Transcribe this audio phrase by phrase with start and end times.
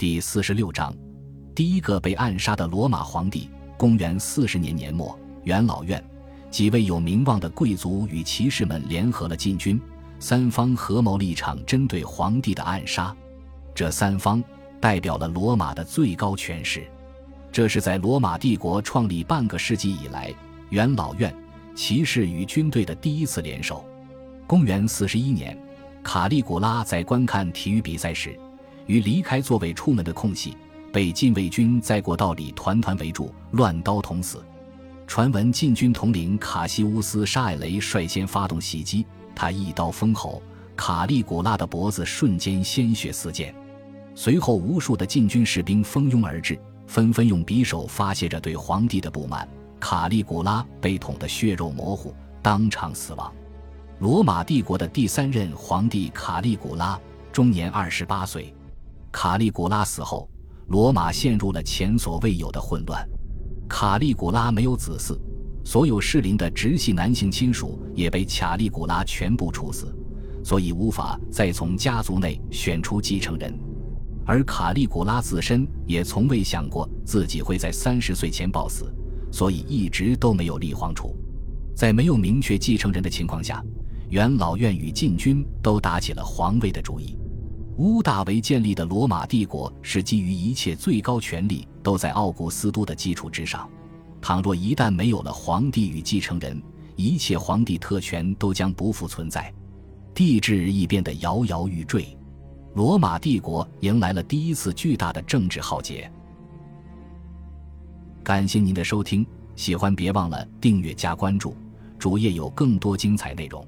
[0.00, 0.96] 第四十六章，
[1.54, 3.50] 第一个被暗杀的罗马皇帝。
[3.76, 6.02] 公元四十年年末，元老院
[6.50, 9.78] 几位有名望的贵族与骑士们联合了禁军，
[10.18, 13.14] 三方合谋了一场针对皇帝的暗杀。
[13.74, 14.42] 这三方
[14.80, 16.82] 代表了罗马的最高权势。
[17.52, 20.32] 这是在罗马帝国创立半个世纪以来，
[20.70, 21.30] 元老院、
[21.74, 23.84] 骑士与军队的第一次联手。
[24.46, 25.54] 公元四十一年，
[26.02, 28.34] 卡利古拉在观看体育比赛时，
[28.90, 30.56] 于离开座位出门的空隙，
[30.92, 34.44] 被禁卫军在过道里团团围住，乱刀捅死。
[35.06, 40.42] 传闻禁军统领卡西乌斯·沙艾雷率先发动袭击，他一刀封喉，
[40.74, 43.54] 卡利古拉的脖子瞬间鲜血四溅。
[44.16, 46.58] 随后，无数的禁军士兵蜂拥而至。
[46.88, 49.48] 纷纷用匕首发泄着对皇帝的不满，
[49.78, 52.12] 卡利古拉被捅得血肉模糊，
[52.42, 53.32] 当场死亡。
[54.00, 56.98] 罗马帝国的第三任皇帝卡利古拉
[57.30, 58.52] 终年二十八岁。
[59.12, 60.28] 卡利古拉死后，
[60.68, 63.06] 罗马陷入了前所未有的混乱。
[63.68, 65.18] 卡利古拉没有子嗣，
[65.64, 69.94] 所有适龄的直系男性亲属也被卡利古拉全部处死，
[70.44, 73.58] 所以无法再从家族内选出继承人。
[74.24, 78.94] 而卡利古拉自身也从未想过自己会在三十岁前暴死，
[79.32, 81.16] 所以一直都没有立皇储。
[81.74, 83.62] 在没有明确继承人的情况下，
[84.08, 87.18] 元老院与禁军都打起了皇位的主意。
[87.76, 93.68] 屋大维建立的罗马帝国是基于一切最高权力都在奥古斯都的基础之上。
[94.20, 96.62] 倘若一旦没有了皇帝与继承人，
[96.94, 99.52] 一切皇帝特权都将不复存在，
[100.12, 102.16] 帝制亦变得摇摇欲坠。
[102.74, 106.10] 罗马帝国迎来了第一次巨大的政治浩劫。
[108.22, 111.56] 感谢您的收听，喜欢别忘了订阅加关注，
[111.98, 113.66] 主页有更多精彩内容。